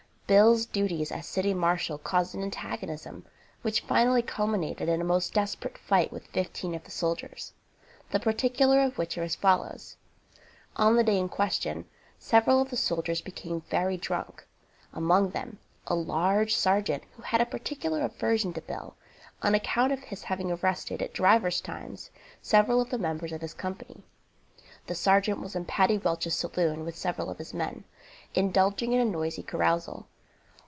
Bill's 0.33 0.65
duties 0.65 1.11
as 1.11 1.27
city 1.27 1.53
marshal 1.53 1.97
caused 1.97 2.35
an 2.35 2.41
antagonism 2.41 3.25
which 3.63 3.81
finally 3.81 4.21
culminated 4.21 4.87
in 4.87 5.01
a 5.01 5.03
most 5.03 5.33
desperate 5.33 5.77
fight 5.77 6.09
with 6.09 6.25
fifteen 6.27 6.73
of 6.73 6.85
the 6.85 6.89
soldiers, 6.89 7.51
the 8.11 8.17
particulars 8.21 8.87
of 8.93 8.97
which 8.97 9.17
are 9.17 9.23
as 9.23 9.35
follows: 9.35 9.97
On 10.77 10.95
the 10.95 11.03
day 11.03 11.17
in 11.19 11.27
question, 11.27 11.83
several 12.17 12.61
of 12.61 12.69
the 12.69 12.77
soldiers 12.77 13.19
became 13.19 13.59
very 13.59 13.97
drunk, 13.97 14.47
among 14.93 15.31
them 15.31 15.59
a 15.87 15.95
large 15.95 16.55
sergeant 16.55 17.03
who 17.17 17.23
had 17.23 17.41
a 17.41 17.45
particular 17.45 17.99
aversion 18.01 18.53
to 18.53 18.61
Bill 18.61 18.95
on 19.43 19.53
account 19.53 19.91
of 19.91 19.99
his 19.99 20.23
having 20.23 20.49
arrested, 20.49 21.01
at 21.01 21.13
divers 21.13 21.59
times, 21.59 22.09
several 22.41 22.79
of 22.79 22.89
the 22.89 22.97
members 22.97 23.33
of 23.33 23.41
his 23.41 23.53
company. 23.53 24.01
The 24.87 24.95
sergeant 24.95 25.41
was 25.41 25.57
in 25.57 25.65
Paddy 25.65 25.97
Welch's 25.97 26.35
saloon 26.35 26.85
with 26.85 26.95
several 26.95 27.29
of 27.29 27.37
his 27.37 27.53
men, 27.53 27.83
indulging 28.33 28.93
in 28.93 29.01
a 29.01 29.05
noisy 29.11 29.43
carousal. 29.43 30.07